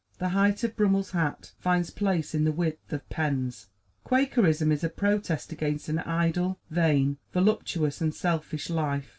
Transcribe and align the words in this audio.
The 0.17 0.29
height 0.29 0.63
of 0.63 0.75
Brummel's 0.75 1.11
hat 1.11 1.51
finds 1.59 1.91
place 1.91 2.33
in 2.33 2.43
the 2.43 2.51
width 2.51 2.91
of 2.91 3.07
Penn's. 3.09 3.67
Quakerism 4.03 4.71
is 4.71 4.83
a 4.83 4.89
protest 4.89 5.51
against 5.51 5.89
an 5.89 5.99
idle, 5.99 6.57
vain, 6.71 7.19
voluptuous 7.31 8.01
and 8.01 8.11
selfish 8.11 8.67
life. 8.71 9.09